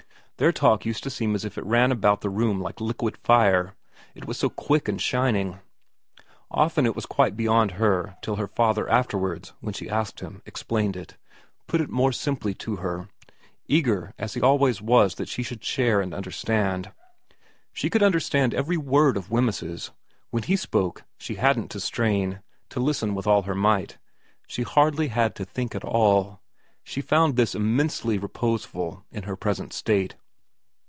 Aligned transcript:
Their 0.37 0.51
talk 0.51 0.87
used 0.87 1.03
to 1.03 1.11
seem 1.11 1.35
as 1.35 1.45
if 1.45 1.55
it 1.59 1.63
ran 1.67 1.91
about 1.91 2.21
the 2.21 2.29
room 2.31 2.59
like 2.61 2.81
liquid 2.81 3.15
fire, 3.17 3.75
it 4.15 4.25
was 4.25 4.39
so 4.39 4.49
quick 4.49 4.87
and 4.87 4.99
shining; 4.99 5.59
often 6.49 6.87
it 6.87 6.95
was 6.95 7.05
quite 7.05 7.37
beyond 7.37 7.73
her 7.77 8.17
till 8.23 8.37
her 8.37 8.47
father 8.47 8.89
afterwards, 8.89 9.53
when 9.59 9.75
she 9.75 9.87
asked 9.87 10.19
him, 10.19 10.41
explained 10.47 10.95
it, 10.95 11.15
put 11.67 11.79
it 11.79 11.91
more 11.91 12.11
simply 12.11 12.55
for 12.55 12.77
her, 12.77 13.07
eager 13.67 14.15
as 14.17 14.33
he 14.33 14.41
always 14.41 14.81
was 14.81 15.13
that 15.13 15.29
she 15.29 15.43
should 15.43 15.63
share 15.63 16.01
and 16.01 16.11
under 16.11 16.31
stand. 16.31 16.91
She 17.71 17.91
could 17.91 18.01
understand 18.01 18.55
every 18.55 18.77
word 18.77 19.17
of 19.17 19.29
Wemyss's. 19.29 19.91
When 20.31 20.41
he 20.41 20.55
spoke 20.55 21.03
she 21.19 21.35
hadn't 21.35 21.69
to 21.69 21.79
strain, 21.79 22.41
to 22.69 22.79
listen 22.79 23.13
with 23.13 23.27
all 23.27 23.43
her 23.43 23.53
might; 23.53 23.99
she 24.47 24.63
hardly 24.63 25.09
had 25.09 25.35
to 25.35 25.45
think 25.45 25.75
at 25.75 25.83
all. 25.85 26.41
She 26.83 26.99
found 26.99 27.35
this 27.35 27.53
immensely 27.53 28.17
reposeful 28.17 29.05
in 29.11 29.21
her 29.29 29.35
present 29.35 29.71
state. 29.71 30.15